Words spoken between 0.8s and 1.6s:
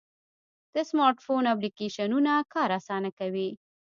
سمارټ فون